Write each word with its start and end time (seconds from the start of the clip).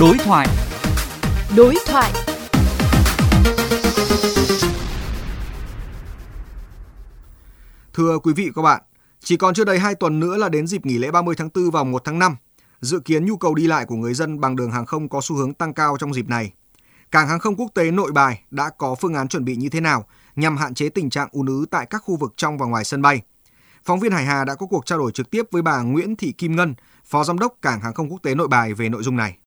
Đối 0.00 0.18
thoại. 0.18 0.48
Đối 1.56 1.74
thoại. 1.86 2.12
Thưa 7.92 8.18
quý 8.18 8.32
vị 8.32 8.44
và 8.46 8.52
các 8.54 8.62
bạn, 8.62 8.82
chỉ 9.20 9.36
còn 9.36 9.54
chưa 9.54 9.64
đầy 9.64 9.78
2 9.78 9.94
tuần 9.94 10.20
nữa 10.20 10.36
là 10.36 10.48
đến 10.48 10.66
dịp 10.66 10.86
nghỉ 10.86 10.98
lễ 10.98 11.10
30 11.10 11.34
tháng 11.38 11.48
4 11.54 11.70
vào 11.70 11.84
1 11.84 12.04
tháng 12.04 12.18
5. 12.18 12.36
Dự 12.80 13.00
kiến 13.00 13.24
nhu 13.24 13.36
cầu 13.36 13.54
đi 13.54 13.66
lại 13.66 13.86
của 13.86 13.94
người 13.94 14.14
dân 14.14 14.40
bằng 14.40 14.56
đường 14.56 14.70
hàng 14.70 14.86
không 14.86 15.08
có 15.08 15.20
xu 15.22 15.36
hướng 15.36 15.54
tăng 15.54 15.74
cao 15.74 15.96
trong 16.00 16.14
dịp 16.14 16.28
này. 16.28 16.52
Cảng 17.10 17.28
hàng 17.28 17.38
không 17.38 17.56
quốc 17.56 17.70
tế 17.74 17.90
Nội 17.90 18.12
Bài 18.12 18.42
đã 18.50 18.70
có 18.78 18.94
phương 18.94 19.14
án 19.14 19.28
chuẩn 19.28 19.44
bị 19.44 19.56
như 19.56 19.68
thế 19.68 19.80
nào 19.80 20.04
nhằm 20.36 20.56
hạn 20.56 20.74
chế 20.74 20.88
tình 20.88 21.10
trạng 21.10 21.28
ùn 21.32 21.46
ứ 21.46 21.66
tại 21.70 21.86
các 21.86 21.98
khu 21.98 22.16
vực 22.16 22.32
trong 22.36 22.58
và 22.58 22.66
ngoài 22.66 22.84
sân 22.84 23.02
bay. 23.02 23.22
Phóng 23.84 24.00
viên 24.00 24.12
Hải 24.12 24.24
Hà 24.24 24.44
đã 24.44 24.54
có 24.54 24.66
cuộc 24.66 24.86
trao 24.86 24.98
đổi 24.98 25.12
trực 25.12 25.30
tiếp 25.30 25.42
với 25.50 25.62
bà 25.62 25.82
Nguyễn 25.82 26.16
Thị 26.16 26.32
Kim 26.32 26.56
Ngân, 26.56 26.74
Phó 27.04 27.24
Giám 27.24 27.38
đốc 27.38 27.54
Cảng 27.62 27.80
hàng 27.80 27.94
không 27.94 28.12
quốc 28.12 28.22
tế 28.22 28.34
Nội 28.34 28.48
Bài 28.48 28.74
về 28.74 28.88
nội 28.88 29.02
dung 29.02 29.16
này. 29.16 29.38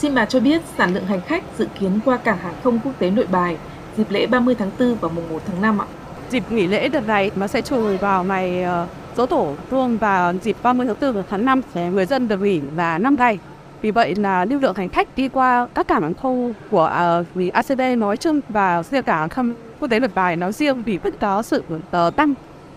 Xin 0.00 0.14
bà 0.14 0.24
cho 0.24 0.40
biết 0.40 0.62
sản 0.78 0.94
lượng 0.94 1.06
hành 1.06 1.20
khách 1.20 1.44
dự 1.58 1.66
kiến 1.80 2.00
qua 2.04 2.16
Cảng 2.16 2.38
hàng 2.38 2.54
không 2.64 2.78
quốc 2.84 2.92
tế 2.98 3.10
Nội 3.10 3.26
Bài 3.32 3.56
dịp 3.96 4.10
lễ 4.10 4.26
30 4.26 4.54
tháng 4.54 4.70
4 4.78 4.94
và 5.00 5.08
mùng 5.08 5.28
1 5.30 5.42
tháng 5.46 5.62
5 5.62 5.78
ạ. 5.78 5.86
Dịp 6.30 6.42
nghỉ 6.50 6.66
lễ 6.66 6.88
đợt 6.88 7.06
này 7.06 7.30
nó 7.36 7.46
sẽ 7.46 7.60
trùng 7.60 7.98
vào 7.98 8.24
ngày 8.24 8.62
ờ, 8.62 8.86
dỗ 9.16 9.26
tổ 9.26 9.54
Hương 9.70 9.98
và 9.98 10.34
dịp 10.42 10.56
30 10.62 10.86
tháng 10.86 10.96
4 11.00 11.12
và 11.12 11.22
tháng 11.30 11.44
5 11.44 11.60
để 11.74 11.90
người 11.90 12.06
dân 12.06 12.28
được 12.28 12.40
nghỉ 12.40 12.60
là 12.76 12.98
5 12.98 13.16
ngày. 13.18 13.38
Vì 13.82 13.90
vậy 13.90 14.14
là 14.14 14.44
lưu 14.44 14.60
lượng 14.60 14.74
hành 14.76 14.88
khách 14.88 15.16
đi 15.16 15.28
qua 15.28 15.66
các 15.74 15.88
cảng 15.88 16.02
hàng 16.02 16.14
không 16.14 16.54
của 16.70 16.84
ờ, 16.84 17.24
uh, 17.46 17.52
ACB 17.52 17.80
nói 17.98 18.16
chung 18.16 18.40
và 18.48 18.82
riêng 18.82 19.02
cảng 19.02 19.18
hàng 19.18 19.28
không 19.28 19.54
quốc 19.80 19.88
tế 19.88 20.00
Nội 20.00 20.10
Bài 20.14 20.36
nói 20.36 20.52
riêng 20.52 20.82
vì 20.82 20.98
vẫn 20.98 21.14
có 21.20 21.42
sự 21.42 21.62
uh, 21.70 22.16
tăng 22.16 22.34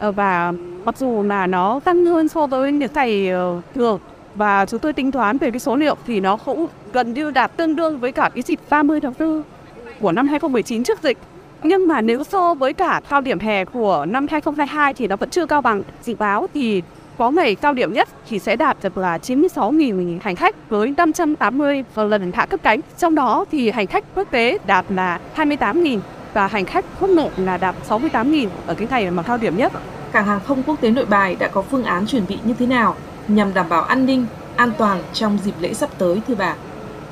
uh, 0.07 0.15
và 0.15 0.53
mặc 0.85 0.97
dù 0.97 1.23
là 1.23 1.47
nó 1.47 1.79
tăng 1.83 2.05
hơn 2.05 2.27
so 2.27 2.47
với 2.47 2.71
những 2.71 2.91
ngày 2.93 3.31
uh, 3.33 3.63
thường 3.75 3.99
và 4.35 4.65
chúng 4.65 4.79
tôi 4.79 4.93
tính 4.93 5.11
toán 5.11 5.37
về 5.37 5.51
cái 5.51 5.59
số 5.59 5.75
liệu 5.75 5.95
thì 6.07 6.19
nó 6.19 6.37
cũng 6.37 6.67
gần 6.93 7.13
như 7.13 7.31
đạt 7.31 7.57
tương 7.57 7.75
đương 7.75 7.99
với 7.99 8.11
cả 8.11 8.29
cái 8.35 8.41
dịp 8.41 8.59
30 8.69 8.99
tháng 9.01 9.13
4 9.19 9.43
của 9.99 10.11
năm 10.11 10.27
2019 10.27 10.83
trước 10.83 11.03
dịch. 11.03 11.17
Nhưng 11.63 11.87
mà 11.87 12.01
nếu 12.01 12.23
so 12.23 12.53
với 12.53 12.73
cả 12.73 13.01
cao 13.09 13.21
điểm 13.21 13.39
hè 13.39 13.65
của 13.65 14.05
năm 14.09 14.27
2022 14.31 14.93
thì 14.93 15.07
nó 15.07 15.15
vẫn 15.15 15.29
chưa 15.29 15.45
cao 15.45 15.61
bằng. 15.61 15.83
Dự 16.03 16.15
báo 16.15 16.47
thì 16.53 16.81
có 17.17 17.31
ngày 17.31 17.55
cao 17.55 17.73
điểm 17.73 17.93
nhất 17.93 18.09
thì 18.29 18.39
sẽ 18.39 18.55
đạt 18.55 18.77
được 18.83 18.97
là 18.97 19.17
96.000 19.17 20.19
hành 20.21 20.35
khách 20.35 20.69
với 20.69 20.93
580 20.97 21.83
lần 21.95 22.31
hạ 22.31 22.45
cất 22.45 22.63
cánh. 22.63 22.79
Trong 22.97 23.15
đó 23.15 23.45
thì 23.51 23.71
hành 23.71 23.87
khách 23.87 24.03
quốc 24.15 24.27
tế 24.31 24.57
đạt 24.65 24.85
là 24.89 25.19
28.000 25.35 25.99
và 26.33 26.47
hành 26.47 26.65
khách 26.65 26.85
quốc 26.99 27.09
nội 27.09 27.29
là 27.37 27.57
đạt 27.57 27.75
68.000 27.89 28.47
ở 28.67 28.73
cái 28.73 28.87
ngày 28.91 29.11
mà 29.11 29.23
cao 29.23 29.37
điểm 29.37 29.57
nhất. 29.57 29.71
Cảng 30.11 30.25
hàng 30.25 30.39
không 30.45 30.63
quốc 30.63 30.81
tế 30.81 30.91
Nội 30.91 31.05
Bài 31.05 31.35
đã 31.39 31.47
có 31.47 31.61
phương 31.61 31.83
án 31.83 32.05
chuẩn 32.05 32.23
bị 32.29 32.37
như 32.43 32.53
thế 32.59 32.65
nào 32.65 32.95
nhằm 33.27 33.53
đảm 33.53 33.69
bảo 33.69 33.81
an 33.81 34.05
ninh, 34.05 34.25
an 34.55 34.71
toàn 34.77 35.01
trong 35.13 35.37
dịp 35.43 35.53
lễ 35.59 35.73
sắp 35.73 35.89
tới 35.97 36.21
thưa 36.27 36.35
bà? 36.35 36.55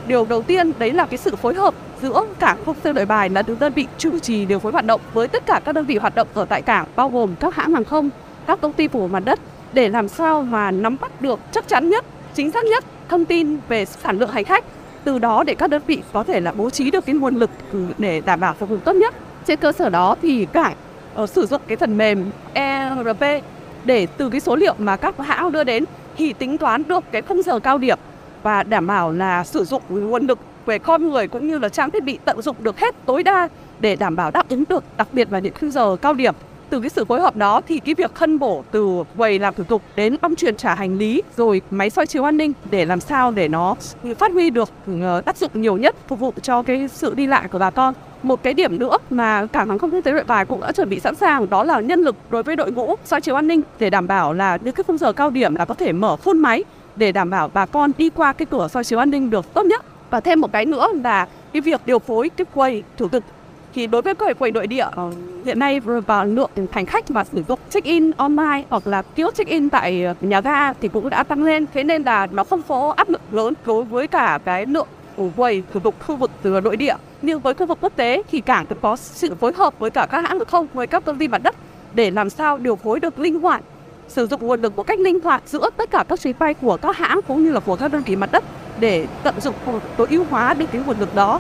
Điều 0.08 0.26
đầu 0.26 0.42
tiên 0.42 0.72
đấy 0.80 0.92
là 0.92 1.06
cái 1.06 1.18
sự 1.18 1.36
phối 1.36 1.54
hợp 1.54 1.74
giữa 2.02 2.26
cảng 2.40 2.58
không 2.66 2.76
sân 2.84 2.96
tế 2.96 3.00
Nội 3.00 3.06
Bài 3.06 3.30
là 3.30 3.44
đơn 3.60 3.74
vị 3.74 3.88
chủ 3.98 4.20
trì 4.20 4.46
điều 4.46 4.60
phối 4.60 4.72
hoạt 4.72 4.86
động 4.86 5.02
với 5.14 5.28
tất 5.28 5.46
cả 5.46 5.62
các 5.66 5.76
đơn 5.76 5.86
vị 5.86 5.98
hoạt 5.98 6.16
động 6.16 6.28
ở 6.34 6.46
tại 6.46 6.62
cảng 6.62 6.86
bao 6.96 7.10
gồm 7.10 7.36
các 7.40 7.56
hãng 7.56 7.74
hàng 7.74 7.84
không, 7.84 8.10
các 8.48 8.62
công 8.62 8.74
ty 8.74 8.88
phủ 8.88 9.08
mặt 9.08 9.20
đất 9.26 9.40
để 9.74 9.90
làm 9.90 10.08
sao 10.08 10.42
mà 10.42 10.72
nắm 10.72 10.98
bắt 11.02 11.22
được 11.22 11.40
chắc 11.52 11.68
chắn 11.68 11.90
nhất, 11.90 12.06
chính 12.34 12.52
xác 12.52 12.66
nhất 12.66 12.84
thông 13.10 13.26
tin 13.26 13.58
về 13.70 13.86
sản 13.86 14.20
lượng 14.20 14.30
hành 14.30 14.46
khách. 14.46 14.66
Từ 15.04 15.20
đó 15.20 15.44
để 15.44 15.56
các 15.56 15.70
đơn 15.70 15.82
vị 15.88 16.02
có 16.14 16.24
thể 16.24 16.40
là 16.40 16.52
bố 16.52 16.70
trí 16.70 16.92
được 16.92 17.06
cái 17.06 17.16
nguồn 17.16 17.36
lực 17.36 17.50
để 17.98 18.22
đảm 18.26 18.40
bảo 18.40 18.54
phục 18.54 18.70
vụ 18.70 18.78
tốt 18.78 18.94
nhất. 18.94 19.14
Trên 19.48 19.60
cơ 19.60 19.72
sở 19.72 19.90
đó 19.90 20.16
thì 20.22 20.46
cảng 20.46 20.76
uh, 21.22 21.30
sử 21.30 21.46
dụng 21.46 21.62
cái 21.68 21.78
phần 21.78 21.98
mềm 21.98 22.32
ERP 22.54 23.44
để 23.86 24.08
từ 24.18 24.30
cái 24.30 24.40
số 24.40 24.56
liệu 24.56 24.76
mà 24.78 24.98
các 24.98 25.18
hãng 25.18 25.52
đưa 25.52 25.64
đến, 25.64 25.86
thì 26.18 26.34
tính 26.34 26.58
toán 26.58 26.84
được 26.88 27.04
cái 27.12 27.22
khung 27.22 27.42
giờ 27.42 27.60
cao 27.60 27.78
điểm 27.78 27.98
và 28.44 28.64
đảm 28.64 28.88
bảo 28.88 29.12
là 29.12 29.44
sử 29.44 29.64
dụng 29.64 29.82
nguồn 29.90 30.28
lực 30.28 30.40
về 30.66 30.80
con 30.80 31.10
người 31.10 31.28
cũng 31.28 31.48
như 31.48 31.60
là 31.60 31.70
trang 31.70 31.92
thiết 31.92 32.04
bị 32.04 32.20
tận 32.26 32.42
dụng 32.42 32.56
được 32.60 32.80
hết 32.80 32.96
tối 33.06 33.24
đa 33.24 33.48
để 33.80 33.96
đảm 33.96 34.16
bảo 34.16 34.32
đáp 34.32 34.50
ứng 34.50 34.64
được 34.70 34.84
đặc 34.98 35.08
biệt 35.12 35.32
là 35.32 35.40
những 35.40 35.54
khung 35.60 35.72
giờ 35.72 35.96
cao 36.02 36.14
điểm. 36.14 36.36
Từ 36.70 36.80
cái 36.80 36.90
sự 36.90 37.06
phối 37.06 37.22
hợp 37.22 37.36
đó 37.36 37.62
thì 37.68 37.80
cái 37.80 37.96
việc 37.96 38.16
phân 38.16 38.40
bổ 38.40 38.64
từ 38.72 39.04
quầy 39.18 39.40
làm 39.40 39.54
thủ 39.54 39.64
tục 39.64 39.82
đến 39.96 40.18
băng 40.22 40.36
truyền 40.36 40.56
trả 40.56 40.76
hành 40.76 40.98
lý 40.98 41.22
rồi 41.38 41.62
máy 41.72 41.90
soi 41.90 42.08
chiếu 42.08 42.24
an 42.24 42.38
ninh 42.38 42.54
để 42.72 42.86
làm 42.86 43.00
sao 43.00 43.32
để 43.32 43.48
nó 43.48 43.76
phát 44.18 44.32
huy 44.32 44.50
được 44.50 44.70
ừ, 44.88 45.22
tác 45.26 45.38
dụng 45.38 45.52
nhiều 45.54 45.78
nhất, 45.78 45.96
phục 46.08 46.20
vụ 46.20 46.34
cho 46.42 46.64
cái 46.64 46.88
sự 46.88 47.14
đi 47.14 47.28
lại 47.28 47.48
của 47.52 47.60
bà 47.60 47.70
con 47.70 47.94
một 48.24 48.44
cái 48.44 48.54
điểm 48.54 48.80
nữa 48.80 48.98
mà 49.10 49.46
cảng 49.46 49.70
hàng 49.70 49.80
không 49.80 49.92
quốc 49.92 50.02
tế 50.04 50.12
nội 50.12 50.24
bài 50.24 50.46
cũng 50.46 50.62
đã 50.62 50.72
chuẩn 50.72 50.90
bị 50.90 51.00
sẵn 51.00 51.16
sàng, 51.16 51.50
đó 51.50 51.64
là 51.64 51.80
nhân 51.80 52.02
lực 52.02 52.16
đối 52.30 52.44
với 52.44 52.56
đội 52.56 52.72
ngũ 52.72 52.96
soi 53.06 53.22
chiếu 53.22 53.36
an 53.36 53.48
ninh 53.48 53.62
để 53.80 53.90
đảm 53.90 54.08
bảo 54.08 54.34
là 54.34 54.58
những 54.62 54.76
cái 54.76 54.84
khung 54.84 54.98
giờ 54.98 55.14
cao 55.14 55.30
điểm 55.30 55.56
là 55.56 55.66
có 55.66 55.74
thể 55.74 55.92
mở 55.92 56.16
phun 56.16 56.40
máy 56.40 56.64
để 56.96 57.12
đảm 57.12 57.30
bảo 57.30 57.52
bà 57.54 57.66
con 57.66 57.92
đi 57.98 58.10
qua 58.10 58.34
cái 58.34 58.46
cửa 58.46 58.68
soi 58.68 58.84
chiếu 58.84 59.00
an 59.00 59.12
ninh 59.12 59.30
được 59.30 59.54
tốt 59.54 59.66
nhất. 59.66 59.86
Và 60.10 60.20
thêm 60.20 60.42
một 60.42 60.52
cái 60.52 60.66
nữa 60.66 60.88
là 61.04 61.28
cái 61.54 61.62
việc 61.62 61.82
điều 61.86 62.00
phối 62.00 62.30
cái 62.30 62.46
quầy 62.54 62.84
thủ 62.98 63.08
tục. 63.08 63.24
Thì 63.74 63.88
đối 63.88 64.02
với 64.02 64.16
quầy 64.16 64.34
quầy 64.34 64.52
nội 64.52 64.68
địa 64.68 64.86
ờ, 64.96 65.12
hiện 65.46 65.60
nay 65.60 65.80
vào 65.80 66.26
lượng 66.26 66.50
hành 66.72 66.86
khách 66.86 67.12
mà 67.12 67.24
sử 67.24 67.44
dụng 67.48 67.60
check 67.70 67.86
in 67.86 68.12
online 68.12 68.64
hoặc 68.70 68.88
là 68.88 69.02
kiosk 69.02 69.36
check 69.36 69.50
in 69.50 69.70
tại 69.70 70.06
nhà 70.22 70.42
ga 70.42 70.74
thì 70.74 70.88
cũng 70.88 71.10
đã 71.10 71.24
tăng 71.24 71.44
lên. 71.44 71.66
Thế 71.74 71.84
nên 71.84 72.04
là 72.04 72.28
nó 72.32 72.44
không 72.44 72.62
có 72.68 72.94
áp 72.98 73.10
lực 73.10 73.22
lớn 73.32 73.54
đối 73.66 73.84
với 73.84 74.08
cả 74.08 74.40
cái 74.46 74.66
lượng 74.66 74.88
quầy 75.36 75.64
thủ 75.74 75.80
tục 75.80 75.96
khu 76.08 76.16
vực 76.16 76.32
từ 76.42 76.62
nội 76.62 76.78
địa 76.78 76.96
nhưng 77.22 77.40
với 77.40 77.54
khu 77.54 77.66
vực 77.66 77.78
quốc 77.82 77.94
tế 77.96 78.24
thì 78.32 78.42
cảng 78.42 78.66
cũng 78.66 78.78
có 78.82 78.96
sự 78.96 79.36
phối 79.36 79.54
hợp 79.54 79.80
với 79.80 79.90
cả 79.90 80.08
các 80.12 80.18
hãng 80.18 80.40
hàng 80.40 80.48
không 80.48 80.68
với 80.74 80.88
các 80.88 81.06
công 81.06 81.18
ty 81.18 81.28
mặt 81.28 81.44
đất 81.44 81.56
để 81.94 82.12
làm 82.12 82.30
sao 82.30 82.58
điều 82.58 82.76
phối 82.76 83.00
được 83.00 83.20
linh 83.20 83.40
hoạt 83.40 83.62
sử 84.08 84.28
dụng 84.28 84.48
nguồn 84.48 84.62
lực 84.62 84.76
một 84.76 84.84
cách 84.84 85.00
linh 85.00 85.20
hoạt 85.20 85.44
giữa 85.46 85.70
tất 85.78 85.92
cả 85.92 86.04
các 86.10 86.20
chuyến 86.20 86.36
bay 86.40 86.54
của 86.54 86.78
các 86.78 86.98
hãng 86.98 87.20
cũng 87.28 87.44
như 87.44 87.52
là 87.52 87.60
của 87.60 87.76
các 87.76 87.92
đơn 87.92 88.02
vị 88.06 88.16
mặt 88.16 88.32
đất 88.32 88.44
để 88.80 89.08
tận 89.24 89.42
dụng 89.42 89.56
tối 89.98 90.08
ưu 90.10 90.26
hóa 90.30 90.54
được 90.54 90.66
cái 90.72 90.82
nguồn 90.86 91.00
lực 91.00 91.16
đó 91.16 91.40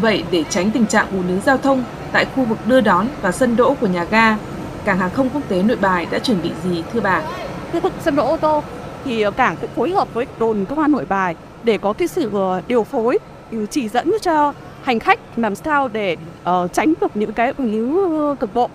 Vậy 0.00 0.24
để 0.30 0.44
tránh 0.50 0.70
tình 0.70 0.86
trạng 0.86 1.06
ùn 1.12 1.28
ứ 1.28 1.40
giao 1.46 1.56
thông 1.56 1.84
tại 2.12 2.26
khu 2.34 2.44
vực 2.44 2.58
đưa 2.66 2.80
đón 2.80 3.06
và 3.22 3.32
sân 3.32 3.56
đỗ 3.56 3.74
của 3.80 3.86
nhà 3.86 4.04
ga, 4.04 4.36
cảng 4.84 4.98
hàng 4.98 5.10
không 5.10 5.28
quốc 5.30 5.42
tế 5.48 5.62
Nội 5.62 5.76
Bài 5.80 6.06
đã 6.10 6.18
chuẩn 6.18 6.42
bị 6.42 6.50
gì 6.64 6.82
thưa 6.92 7.00
bà? 7.00 7.22
Khu 7.72 7.80
vực 7.80 7.92
sân 8.04 8.16
đỗ 8.16 8.26
ô 8.26 8.36
tô 8.36 8.62
thì 9.04 9.24
cảng 9.36 9.56
cũng 9.60 9.70
phối 9.76 9.90
hợp 9.90 10.14
với 10.14 10.26
đồn 10.38 10.64
công 10.68 10.78
an 10.78 10.92
Nội 10.92 11.04
Bài 11.08 11.34
để 11.64 11.78
có 11.78 11.92
cái 11.92 12.08
sự 12.08 12.30
ờ, 12.32 12.62
điều 12.68 12.84
phối 12.84 13.18
ừ, 13.50 13.66
chỉ 13.70 13.88
dẫn 13.88 14.12
cho 14.22 14.52
hành 14.82 14.98
khách 14.98 15.20
làm 15.36 15.54
sao 15.54 15.88
để 15.88 16.16
uh, 16.50 16.72
tránh 16.72 16.94
được 17.00 17.16
những 17.16 17.32
cái 17.32 17.52
ùn 17.58 17.72
ứ 17.72 18.34
cực 18.40 18.54
độ 18.54 18.68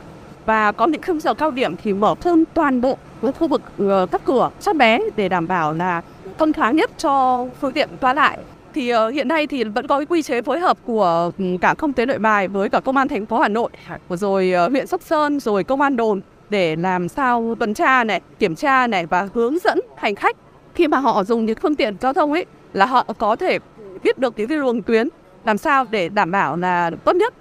và 0.46 0.72
có 0.72 0.88
những 0.88 1.02
khung 1.02 1.20
giờ 1.20 1.34
cao 1.34 1.52
điểm 1.52 1.76
thì 1.84 1.94
mở 1.94 2.16
thêm 2.22 2.44
toàn 2.54 2.82
bộ 2.82 2.98
với 3.22 3.32
khu 3.34 3.48
vực 3.48 3.62
uh, 3.84 4.12
các 4.12 4.22
cửa 4.26 4.50
sát 4.60 4.76
bé 4.76 5.00
để 5.16 5.30
đảm 5.30 5.48
bảo 5.48 5.74
là 5.74 6.02
thông 6.38 6.54
thoáng 6.54 6.76
nhất 6.76 6.92
cho 6.98 7.46
phương 7.62 7.72
tiện 7.72 7.90
qua 8.02 8.14
lại. 8.14 8.38
Thì 8.74 8.94
uh, 8.94 9.14
hiện 9.14 9.28
nay 9.28 9.48
thì 9.48 9.64
vẫn 9.64 9.88
có 9.88 10.00
cái 10.00 10.06
quy 10.06 10.22
chế 10.22 10.42
phối 10.42 10.60
hợp 10.60 10.78
của 10.86 11.32
ừ, 11.38 11.46
cả 11.62 11.74
không 11.78 11.94
tế 11.94 12.06
nội 12.06 12.20
bài 12.20 12.48
với 12.48 12.70
cả 12.70 12.80
công 12.80 12.98
an 12.98 13.08
thành 13.08 13.26
phố 13.26 13.40
Hà 13.40 13.48
Nội 13.48 13.70
rồi 14.10 14.54
uh, 14.66 14.72
huyện 14.72 14.88
Sóc 14.88 15.02
Sơn 15.02 15.40
rồi 15.40 15.64
công 15.64 15.82
an 15.82 15.96
đồn 15.96 16.22
để 16.50 16.76
làm 16.76 17.08
sao 17.08 17.56
tuần 17.60 17.74
tra 17.74 18.04
này, 18.04 18.22
kiểm 18.40 18.56
tra 18.56 18.88
này 18.88 19.06
và 19.06 19.28
hướng 19.34 19.58
dẫn 19.64 19.80
hành 19.98 20.16
khách. 20.16 20.36
Khi 20.76 20.88
mà 20.88 20.98
họ 20.98 21.24
dùng 21.24 21.46
những 21.46 21.58
phương 21.62 21.76
tiện 21.76 21.96
giao 22.02 22.14
thông 22.14 22.34
ấy 22.34 22.46
là 22.74 22.86
họ 22.86 23.06
có 23.18 23.36
thể 23.36 23.60
biết 24.04 24.18
được 24.18 24.34
những 24.38 24.48
cái 24.48 24.58
luồng 24.58 24.82
tuyến, 24.82 25.10
làm 25.46 25.58
sao 25.58 25.86
để 25.92 26.10
đảm 26.10 26.32
bảo 26.32 26.58
là 26.58 26.92
tốt 27.04 27.16
nhất, 27.16 27.34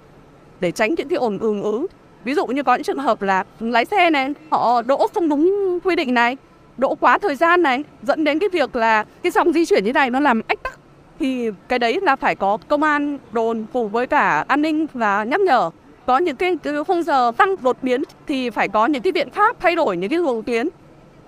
để 0.59 0.71
tránh 0.71 0.95
những 0.97 1.07
cái 1.07 1.17
ồn 1.17 1.39
ứ 1.39 1.61
ứ 1.63 1.87
ví 2.23 2.33
dụ 2.33 2.45
như 2.45 2.63
có 2.63 2.75
những 2.75 2.83
trường 2.83 2.99
hợp 2.99 3.21
là 3.21 3.43
lái 3.59 3.85
xe 3.85 4.09
này, 4.09 4.33
họ 4.51 4.81
đỗ 4.81 5.07
không 5.13 5.29
đúng 5.29 5.79
quy 5.83 5.95
định 5.95 6.13
này, 6.13 6.37
đỗ 6.77 6.95
quá 6.95 7.17
thời 7.17 7.35
gian 7.35 7.63
này, 7.63 7.83
dẫn 8.03 8.23
đến 8.23 8.39
cái 8.39 8.49
việc 8.49 8.75
là 8.75 9.05
cái 9.23 9.31
dòng 9.31 9.53
di 9.53 9.65
chuyển 9.65 9.83
như 9.83 9.93
này 9.93 10.09
nó 10.09 10.19
làm 10.19 10.41
ách 10.47 10.63
tắc. 10.63 10.79
Thì 11.19 11.51
cái 11.67 11.79
đấy 11.79 11.99
là 12.01 12.15
phải 12.15 12.35
có 12.35 12.57
công 12.67 12.83
an 12.83 13.17
đồn 13.31 13.65
cùng 13.73 13.89
với 13.89 14.07
cả 14.07 14.45
an 14.47 14.61
ninh 14.61 14.87
và 14.93 15.23
nhắc 15.23 15.41
nhở 15.41 15.69
có 16.09 16.17
những 16.17 16.35
cái, 16.35 16.57
cái 16.63 16.73
khung 16.87 17.03
giờ 17.03 17.31
tăng 17.37 17.55
đột 17.61 17.77
biến 17.81 18.03
thì 18.27 18.49
phải 18.49 18.67
có 18.67 18.85
những 18.85 19.01
cái 19.01 19.11
biện 19.11 19.29
pháp 19.31 19.55
thay 19.59 19.75
đổi 19.75 19.97
những 19.97 20.09
cái 20.09 20.19
luồng 20.19 20.43
tuyến 20.43 20.67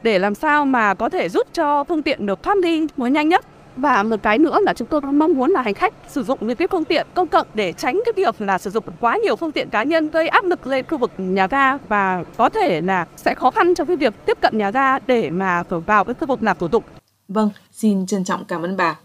để 0.03 0.19
làm 0.19 0.35
sao 0.35 0.65
mà 0.65 0.93
có 0.93 1.09
thể 1.09 1.29
giúp 1.29 1.47
cho 1.53 1.83
phương 1.83 2.03
tiện 2.03 2.25
được 2.25 2.43
thoát 2.43 2.57
đi 2.63 2.87
mới 2.97 3.11
nhanh 3.11 3.29
nhất 3.29 3.45
và 3.75 4.03
một 4.03 4.15
cái 4.23 4.37
nữa 4.37 4.57
là 4.61 4.73
chúng 4.73 4.87
tôi 4.87 5.01
mong 5.01 5.33
muốn 5.33 5.51
là 5.51 5.61
hành 5.61 5.73
khách 5.73 5.93
sử 6.07 6.23
dụng 6.23 6.39
những 6.41 6.55
cái 6.57 6.67
phương 6.71 6.85
tiện 6.85 7.07
công 7.13 7.27
cộng 7.27 7.47
để 7.53 7.73
tránh 7.73 8.01
cái 8.05 8.13
việc 8.15 8.41
là 8.41 8.57
sử 8.57 8.69
dụng 8.69 8.83
quá 8.99 9.17
nhiều 9.23 9.35
phương 9.35 9.51
tiện 9.51 9.69
cá 9.69 9.83
nhân 9.83 10.09
gây 10.09 10.27
áp 10.27 10.45
lực 10.45 10.67
lên 10.67 10.85
khu 10.89 10.97
vực 10.97 11.11
nhà 11.17 11.47
ga 11.47 11.77
và 11.77 12.23
có 12.37 12.49
thể 12.49 12.81
là 12.81 13.05
sẽ 13.15 13.35
khó 13.35 13.51
khăn 13.51 13.75
trong 13.75 13.87
cái 13.87 13.95
việc 13.95 14.13
tiếp 14.25 14.37
cận 14.41 14.57
nhà 14.57 14.71
ga 14.71 14.99
để 14.99 15.29
mà 15.29 15.63
vào 15.69 16.03
cái 16.03 16.13
khu 16.19 16.27
vực 16.27 16.43
làm 16.43 16.57
thủ 16.59 16.67
tục. 16.67 16.83
Vâng, 17.27 17.49
xin 17.71 18.05
trân 18.05 18.23
trọng 18.23 18.45
cảm 18.45 18.65
ơn 18.65 18.77
bà. 18.77 18.95